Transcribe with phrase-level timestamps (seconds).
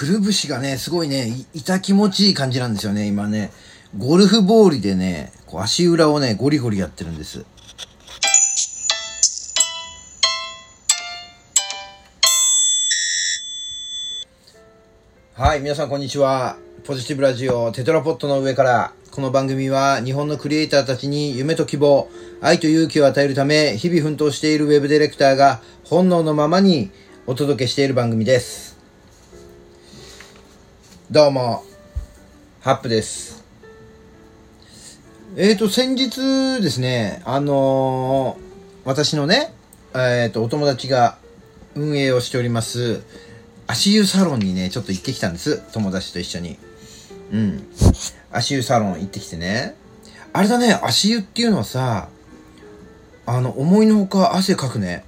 [0.00, 3.50] くるぶしがね、すごいね、痛気持ちいい感じなんですよね、今ね。
[3.98, 7.44] ゴルフボールでね、こう足裏をね、ゴリゴリやってるんです。
[15.34, 16.56] はい、皆さんこんにちは。
[16.84, 22.08] ポジティブラジオテトラポットの上から、この番組は日本のクリエイターたちに夢と希望、
[22.40, 26.90] 愛と勇気を与えるため、日々奮闘しているウェブディレクターが本能のままに
[27.26, 28.69] お届けしている番組です。
[31.12, 31.64] どうも、
[32.60, 33.42] ハップです。
[35.34, 39.52] えーと、先日ですね、あのー私のね、
[39.92, 41.18] えーと、お友達が
[41.74, 43.02] 運営をしております、
[43.66, 45.60] 足湯サロンにね、ちょっと行ってきたんです。
[45.72, 46.58] 友達と一緒に。
[47.32, 47.66] うん。
[48.30, 49.74] 足湯サロン行ってきてね。
[50.32, 52.08] あれだね、足湯っていうのはさ、
[53.26, 55.02] あの、思いのほか汗かくね。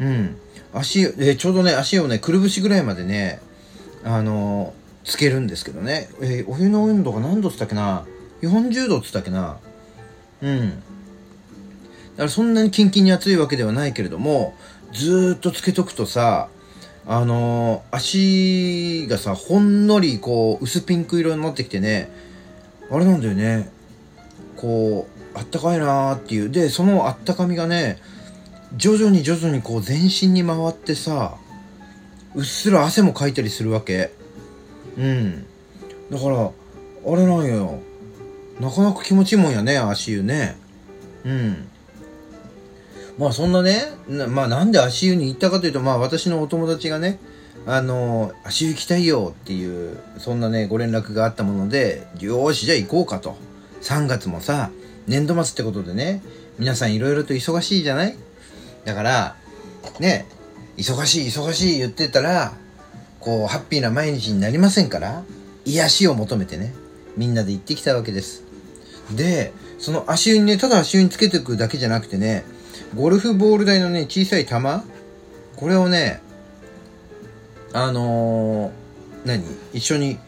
[0.00, 0.36] うん。
[0.74, 3.38] 足、えちょうどね、足をね、くるぶしぐらいまでね、
[4.02, 6.08] あのーつけるんですけどね。
[6.20, 8.04] えーお湯の温度が何度っつったっけな
[8.42, 9.58] ?40 度っつったっけな？
[10.42, 10.70] うん。
[10.70, 14.54] だからそんなにキンキンに熱いわけではないけれども、
[14.92, 16.48] ずっとつけとくとさ、
[17.06, 22.10] あのー足がさ、ほんのりこう、薄ピンク色になってきてね、
[22.90, 23.70] あれなんだよね。
[24.56, 26.50] こう、あったかいなーっていう。
[26.50, 27.98] で、そのあったかみがね、
[28.76, 31.36] 徐々に徐々にこう全身に回ってさ、
[32.34, 34.12] うっすら汗もかいたりするわけ。
[34.96, 35.46] うん。
[36.10, 37.80] だから、あれなんよ。
[38.60, 40.56] なかなか気持ちいいもんやね、足湯ね。
[41.24, 41.68] うん。
[43.18, 43.82] まあそんなね、
[44.28, 47.18] まあなんで足湯に行ったかというと、まあ私のお友達がね、
[47.66, 53.36] あの、足湯行きたいよっていう、そんなね、ご連絡があったもので、よーし、じゃあ行こうかと。
[53.82, 54.70] 3月もさ、
[55.06, 56.22] 年度末ってことでね、
[56.58, 58.16] 皆さんいろいろと忙しいじゃない？
[58.84, 59.36] だから、
[60.00, 60.26] ね、
[60.76, 62.52] 忙しい忙しい言ってたら、
[63.26, 65.24] こう、ハッピーな毎日になりませんから、
[65.64, 66.72] 癒しを求めてね、
[67.16, 68.44] みんなで行ってきたわけです。
[69.16, 72.44] で、その足湯にね、ただ足湯につけていくだけじゃなくてね、
[72.94, 74.54] ゴルフボール台のね、小さい球
[75.56, 76.22] これをね、
[77.72, 78.86] あのー
[79.26, 79.42] 何
[79.72, 80.18] 一緒に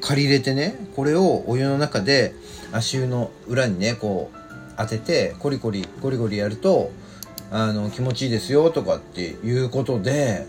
[0.00, 2.34] 借り入れてね、これをお湯の中で
[2.72, 4.38] 足湯の裏にね、こう
[4.78, 6.92] 当てて、コリコリ、ゴリゴリやると、
[7.50, 10.46] あの、気持ちいいですよとかっていうことで、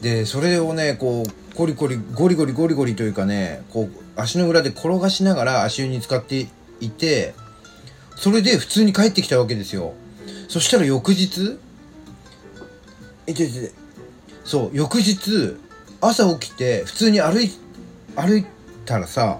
[0.00, 6.48] で、それをね、こう、ゴリゴリ、ゴリゴリゴリゴリというかね、こう、足の裏で転がしながら足湯に使って
[6.80, 7.34] いて、
[8.16, 9.94] それで普通に帰ってきたわけですよ。
[10.48, 11.58] そしたら翌日、
[13.26, 13.72] え、ててて
[14.44, 15.56] そう、翌日、
[16.00, 17.50] 朝起きて、普通に歩い、
[18.16, 18.46] 歩い
[18.86, 19.38] たらさ、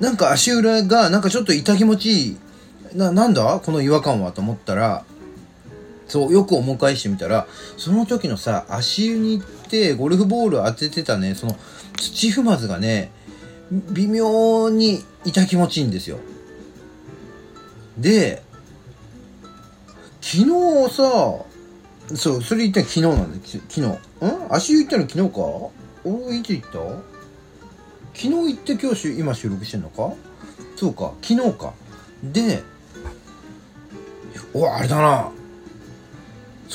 [0.00, 2.36] なんか足裏が、なんかちょっと痛気持ちいい。
[2.94, 3.60] な、なんだ？
[3.64, 4.32] この違和感は？
[4.32, 5.04] と思ったら、
[6.06, 11.56] そう、よく思い返してみたら、その時のさ、足湯に行って、ゴルフボール当ててたね、その、
[11.96, 13.10] 土踏まずがね、
[13.90, 16.18] 微妙に痛気持ちいいんですよ。
[17.98, 18.42] で、
[20.20, 21.02] 昨日さ、
[22.14, 23.80] そう、それ言ったの昨日なんだ、昨日。
[23.80, 23.98] ん？
[24.50, 25.40] 足湯行ったの昨日か？
[26.04, 26.78] 俺いつ行った？
[28.14, 30.12] 昨日行って今日今収録してんのか？
[30.76, 31.72] そうか、昨日か。
[32.22, 32.62] で、
[34.52, 35.32] お、あれだな。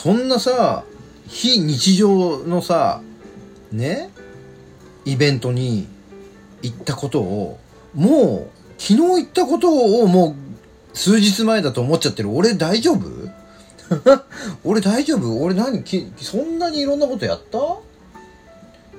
[0.02, 0.86] そんなさ、
[1.28, 3.02] 非日常のさ、
[3.74, 4.10] ね、
[5.04, 5.90] イベントに
[6.62, 7.60] 行ったことを、
[7.94, 10.38] もう、昨日行ったことをも
[10.94, 12.30] う数日前だと思っちゃってる。
[12.32, 13.10] 俺大丈夫？
[14.64, 15.42] 俺大丈夫？
[15.42, 17.60] 俺何きそんなにいろんなことやった？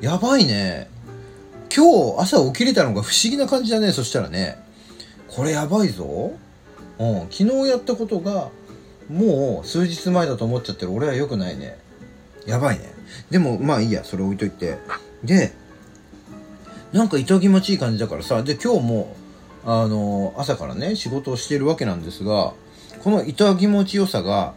[0.03, 0.91] やばいね。
[1.75, 3.93] 今日朝起きれたのが不思議な感じだね。
[3.93, 4.59] そしたらね。
[5.29, 6.33] これやばいぞ。
[6.99, 7.21] うん。
[7.31, 8.51] 昨日やったことが、
[9.11, 10.93] もう数日前だと思っちゃってる。
[10.93, 11.77] 俺は良くないね。
[12.47, 12.93] やばいね。
[13.31, 14.05] でも、まあいいや。
[14.05, 14.79] それ置いといて。
[15.25, 15.53] で、
[16.93, 18.43] なんか痛気持ちいい感じだからさ。
[18.43, 19.17] で、今日も、
[19.65, 22.55] あの朝からね、仕事をしてるわけなんですが、
[23.03, 24.55] この痛気持ちよさが、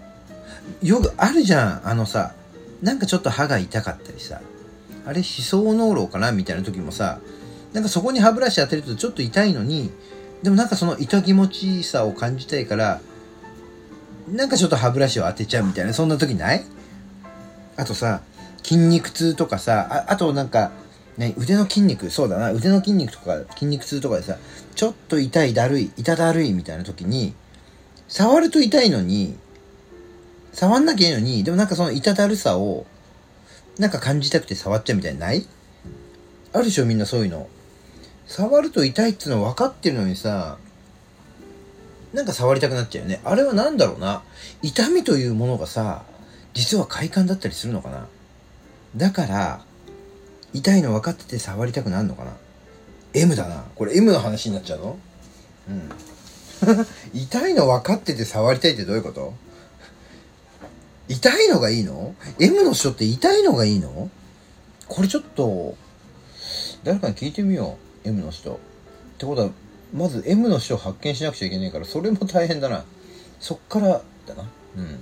[0.81, 1.87] よくあるじゃん。
[1.89, 2.33] あのさ、
[2.81, 4.39] なんかちょっと歯が痛かったりさ。
[5.05, 6.31] あれ、歯槽膿漏かな？
[6.31, 7.19] みたいな時もさ、
[7.73, 9.91] なんかそこに歯ブラシ当てるとちょっと痛いのに、
[10.43, 13.01] でもなんかその痛気持ちいいさを感じたいから、
[14.27, 16.63] なんかちょっと歯ブラシを当てちゃうみたいな、そんな時ない？
[17.75, 18.21] あとさ、
[18.63, 20.71] 筋肉痛とかさ、ああとなんか、
[21.17, 24.37] ね、腕の筋肉、そうだな、腕の筋肉とか筋肉痛とかでさ、
[24.75, 27.33] ちょっと痛い、だるい、痛だるいみたいな時に、
[28.07, 29.37] 触ると痛いのに、
[30.53, 32.85] 触んなきゃいいのに、でもなんかその痛だるさを、
[33.77, 35.45] なんか感じたくて触っちゃうみたいなない？
[36.53, 37.47] あるでしょみんなそういうの。
[38.27, 40.57] 触ると痛いっていうの分かってるのにさ、
[42.13, 43.19] なんか触りたくなっちゃうよね。
[43.23, 44.21] あれは何だろうな。
[44.61, 46.03] 痛みというものがさ、
[46.53, 48.07] 実は快感だったりするのかな。
[48.95, 49.61] だから、
[50.53, 52.33] 痛いの分かってて触りたくなるのかな
[53.15, 53.65] ?M だな。
[53.75, 54.97] これ M の話になっちゃうの？
[55.69, 55.91] うん。
[57.19, 59.33] 痛いの分かってて触りたいってどういうこと？
[61.07, 64.11] 痛いのがいいの ?M の人って痛いのがいいの？
[64.87, 65.75] これちょっと、
[66.83, 68.07] 誰かに聞いてみよう。
[68.07, 68.53] M の人。
[68.53, 68.57] っ
[69.17, 69.49] てことは、
[69.93, 72.83] まず M の人を発見しなくちゃいけないから、それも大変だな。
[73.39, 74.49] そっからだな。
[74.77, 74.99] うん。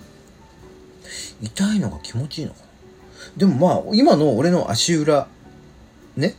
[1.42, 2.66] 痛いのが気持ちいいのかな
[3.38, 5.28] でもまあ、今の俺の足裏、
[6.18, 6.36] ね。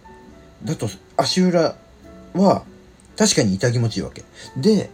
[0.65, 1.77] だと、足裏
[2.35, 2.65] は、
[3.17, 4.23] 確かに痛気持ちいいわけ。
[4.57, 4.91] で、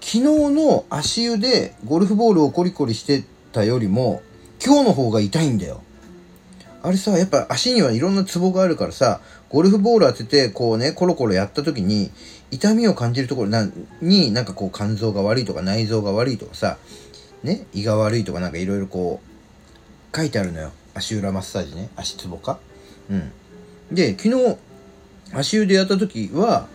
[0.00, 0.20] 昨日
[0.50, 4.22] の足湯でゴルフボールをコリコリしてたよりも、
[4.64, 5.82] 今日の方が痛いんだよ。
[6.86, 12.12] あれさ、やっぱ足にはいろんなツボがあるからさ、ゴルフボール当てて、こうね、コロコロやった時に、
[12.52, 13.68] 痛みを感じるところな
[14.00, 16.78] に、なんかこう肝臓が悪いとか内臓が悪いとかさ、
[17.42, 20.70] ね、胃が悪いとかなんかいろいろこう、書いてあるのよ。
[20.94, 21.90] 足裏マッサージね。
[21.96, 22.60] 足ツボか。
[23.10, 23.32] うん。
[23.90, 24.56] で、昨日、
[25.32, 26.68] 足湯でやった時は、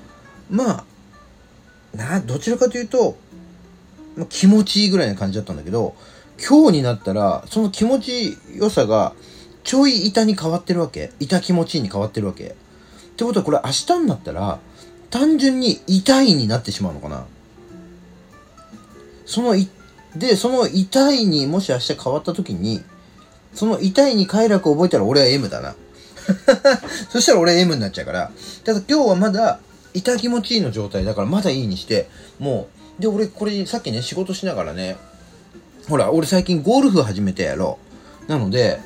[0.50, 0.86] まあ、
[1.96, 3.16] な、どちらかというと、
[4.18, 5.96] ま、気持ちいいぐらいな感じだったんだけど、
[6.38, 9.14] 今日になったら、その気持ち良さが、
[9.64, 11.12] ちょい痛に変わってるわけ？
[11.20, 12.46] 痛気持ちいいに変わってるわけ？
[12.46, 12.48] っ
[13.16, 14.60] てことはこれ明日になったら、
[15.10, 17.26] 単純に痛いになってしまうのかな？
[19.26, 19.70] そのい、
[20.16, 22.82] で、その痛いにもし明日変わった時に、
[23.54, 25.76] その痛いに快楽を覚えたら俺は M だな。
[27.10, 28.32] そしたら俺 M になっちゃうから。
[28.64, 29.60] ただ今日はまだ
[29.94, 32.10] 痛気持ちいいの状態だからまだいいにして、
[32.40, 32.68] も
[33.00, 34.98] う、で、俺これさっきね、仕事しながらね、
[35.90, 37.80] ほら、俺最近ゴルフ始めてやろ
[38.28, 38.32] う。
[38.32, 38.80] なので、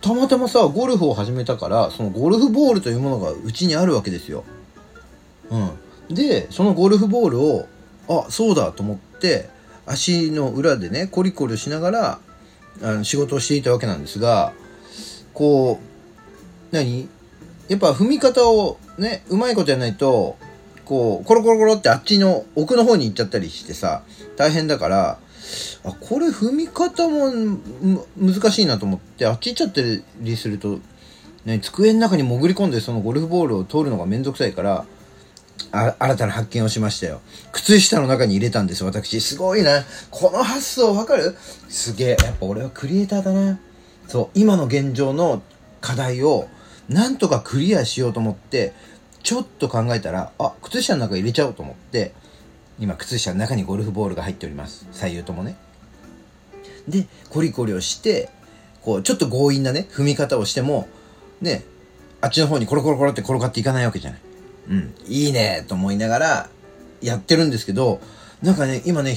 [0.00, 4.44] たまたまさ、ゴルフを始めたから、そのゴルフボールというものがうちにあるわけですよ。
[5.50, 6.14] うん。
[6.14, 7.66] で、そのゴルフボールを、
[8.08, 9.48] あ、そうだと思って、
[9.86, 12.18] 足の裏でね、コリコリしながら、
[12.82, 14.52] あの仕事をしていたわけなんですが、
[15.34, 15.78] こ
[16.72, 17.08] う、何？
[17.68, 20.36] やっぱ踏み方をね、うまいことやないと、
[20.84, 24.02] こう、コロコロコロってあっちの奥の方に行っちゃったりしてさ、
[24.36, 25.18] 大変だから、
[25.84, 27.58] あ、これ踏み方も
[28.16, 29.80] 難しいなと思って、あっち行っちゃった
[30.20, 30.78] りすると、
[31.44, 34.84] ね、机の中に潜り込んでそのゴルフボールを通るのがめんどくさいから、
[35.72, 37.20] あ新たな発見をしましたよ。
[37.52, 39.20] 靴下の中に入れたんです、私。
[39.20, 39.84] すごいな。
[40.10, 41.36] この発想わかる？
[41.68, 42.16] すげえ。
[42.22, 43.58] やっぱ俺はクリエイターだな。
[44.08, 45.42] そう、今の現状の
[45.80, 46.48] 課題を、
[46.88, 48.72] なんとかクリアしようと思って、
[49.22, 52.12] ちょっと考えたら、あ、靴下の中入れちゃおうと思って、
[52.80, 54.86] 今、靴下の中にゴルフボールが入っております。
[54.90, 55.56] 左右ともね。
[56.88, 58.30] で、コリコリをして、
[58.82, 60.88] こう、ちょっと強引なね、踏み方をしても、
[61.40, 61.64] ね、
[62.20, 64.20] あっちの方にコロコロコロって転がっていかないわけじゃない。
[64.70, 66.48] うん、いいねと思いながら
[67.00, 68.00] やってるんですけど、
[68.42, 69.16] なんかね、今ね、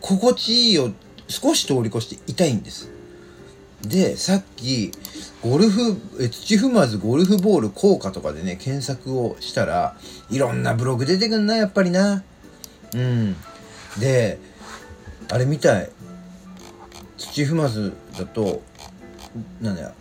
[0.00, 0.90] 心地いいを
[1.28, 2.90] 少し通り越して痛いんです。
[3.82, 4.92] で、さっき、
[5.42, 9.96] ゴルフ、え、土踏まずゴルフボール効果とかでね、検索をしたら、
[10.30, 12.22] いろんなブログ出てくんな、やっぱりな。
[12.94, 13.36] うん。
[13.98, 14.38] で、
[15.28, 15.90] あれみたい。
[17.16, 18.62] 土踏まずだと、
[19.60, 19.92] なんだよ。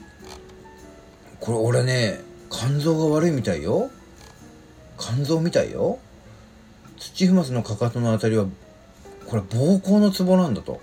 [1.39, 3.91] これ俺ね、肝臓が悪いみたいよ。
[4.97, 5.99] 肝臓みたいよ。
[6.97, 8.45] 土踏まずのかかとのあたりは、
[9.25, 10.81] これ膀胱のツボなんだと。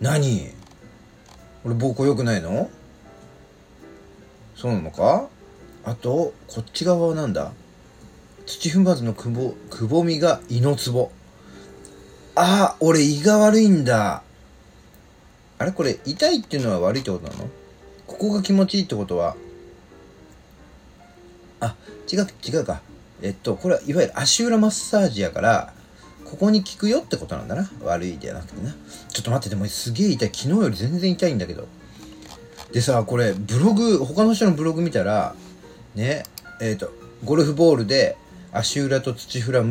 [0.00, 0.52] 何？
[1.64, 2.68] 俺膀胱良くないの？
[4.56, 5.28] そうなのか？
[5.84, 7.52] あと、こっち側はなんだ？
[8.46, 11.10] 土踏まずのくぼ、くぼみが胃のツボ。
[12.36, 14.22] あ、俺胃が悪いんだ。
[15.58, 15.72] あれ？
[15.72, 17.48] これ、痛いっていうのは悪いってことなの？
[18.06, 19.36] ここが気持ちいいってことは、
[21.60, 21.74] あ、
[22.12, 22.82] 違う、違うか。
[23.22, 25.72] えっと、これはいわゆる足裏マッサージやから、
[26.26, 27.70] ここに効くよってことなんだな。
[27.82, 28.74] 悪いじゃなくてな。
[29.08, 30.28] ちょっと待って、でもすげえ痛い。
[30.28, 31.66] 昨日より全然痛いんだけど。
[32.72, 35.34] でさ、これ、ブログ、他の人のブログ見たら、
[35.94, 36.24] ね、
[36.60, 36.92] えっ、と、
[37.24, 38.18] ゴルフボールで
[38.52, 39.62] 足裏と土フラ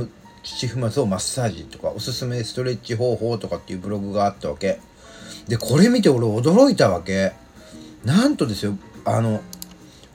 [0.45, 4.79] ム、土踏まずをマッサージとか、おすすめストレッチ方法とかっていうブログがあったわけ。
[5.47, 7.33] で、これ見て俺驚いたわけ。
[8.03, 9.41] なんとですよ、あの、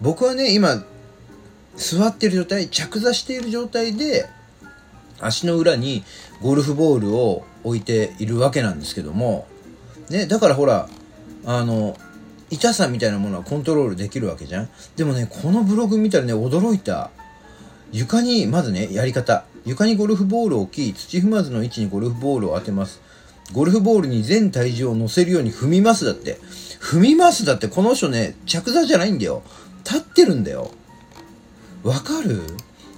[0.00, 0.84] 僕はね、今、
[1.76, 4.28] 座ってる状態、着座している状態で、
[5.20, 6.04] 足の裏に
[6.40, 9.46] ゴルフボールを置いているわけなんですけども、
[10.08, 10.88] ね、だからほら、
[11.44, 11.96] あの、
[12.50, 17.10] 痛さみたいなものはコントロールできるわけじゃんでもね、このブログ見たらね、驚いた。
[17.92, 19.44] 床に、まずね、やり方。
[19.64, 23.00] 床にゴルフボールを置き、土踏まずの位置にゴルフボールを当てます。
[23.52, 26.38] ゴルフボールに全体重を乗せるように踏みますだって。
[26.80, 29.42] 踏みますだって、この人ね、着座じゃないんだよ。
[29.84, 30.70] 立ってるんだよ。
[31.82, 32.42] わかる？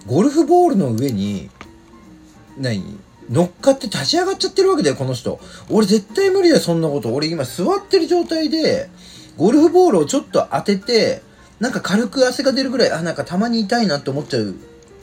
[0.07, 1.50] ゴルフボールの上に、
[2.59, 2.99] 何？
[3.31, 5.40] 乗っかって立ち上がっちゃってるわけだよ、この人。
[5.71, 7.14] 俺絶対無理だよ、そんなこと。
[7.14, 8.90] 俺今座ってる状態で、
[9.37, 11.23] ゴルフボールをちょっと当てて、
[11.61, 14.54] なんか軽く汗が出るぐらい、あ、なんかたまに痛いなって思っちゃう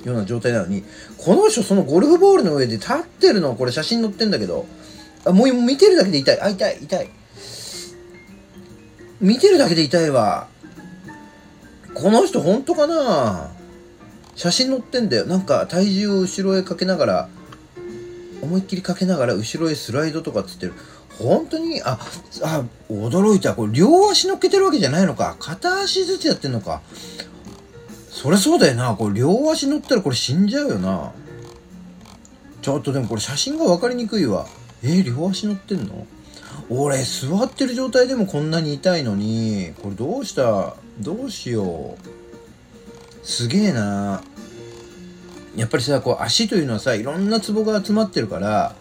[0.05, 0.83] ような状態なのに、
[1.17, 4.65] この人そのゴルフボールの上で立ってるの、これ写真載ってんだけど、
[5.25, 6.41] あ、もう見てるだけで痛い。
[6.41, 7.09] あ、痛い、痛い。
[9.19, 10.47] 見てるだけで痛いわ。
[11.93, 13.51] この人本当かな？
[14.35, 15.25] 写真載ってんだよ。
[15.25, 17.29] なんか体重を後ろへかけながら、
[18.41, 20.73] 思いっきりかけながら後ろへスライドとかつってる。
[21.17, 21.99] 本当に、あ、
[22.41, 23.53] あ、驚いた。
[23.53, 25.35] これ両足乗っけてるわけじゃないのか。
[25.37, 26.81] 片足ずつやってんのか。
[28.09, 28.95] そりゃそうだよな。
[28.95, 31.11] これ両足乗ったらこれ死んじゃうよな。
[32.61, 34.45] ちょっとでもこれ写真が分かりにくいわ。
[34.83, 36.05] えー、両足乗ってんの？
[36.69, 40.75] 俺座ってる状態でもこんなに痛いのにこれどうした？
[40.99, 44.21] どうしようすげえな
[45.55, 48.75] やっぱりさこう足というのはさいろんなツボが集まってるから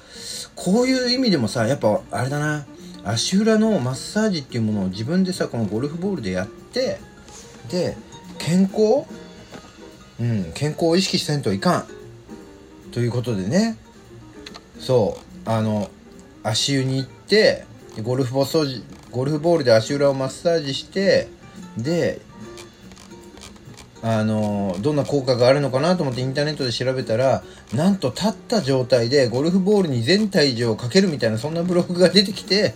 [0.57, 2.67] こういう意味でもさやっぱあれだな
[3.05, 6.99] 足裏のマッサージっていうものを自分でさこのゴルフボールでやって
[7.71, 7.97] で
[8.49, 9.05] 健康？
[10.19, 11.87] うん健康を意識せんといかん。
[12.93, 13.77] ということでね。
[14.81, 15.51] そう。
[15.51, 15.91] あの
[16.43, 17.67] 足湯に行って
[18.03, 21.29] ゴルフボ掃除ゴルフボールで足裏をマッサージして
[21.77, 22.21] で
[24.03, 27.43] あのどんな効果があるのかなと思ってインターネットで調べたら
[27.75, 32.75] なんと立った状態でゴルフボールに全体重をかけるみたいなそんなブログが出てきて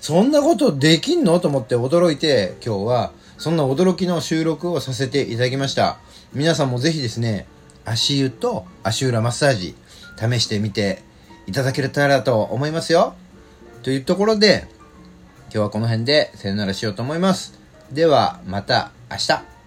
[0.00, 1.40] そんなことできんの？
[1.40, 5.98] と思って驚いて今日はそんな驚きの収録をさせていただきました。
[6.34, 7.46] 皆さんもぜひですね
[7.84, 9.74] 足湯と足裏マッサージ
[10.18, 11.02] 試してみて
[11.46, 13.14] いただけたらと思いますよ。
[13.82, 14.66] というところで
[15.44, 17.58] 今日はこの辺でさよならしようと思います。
[17.92, 19.57] ではまた明日。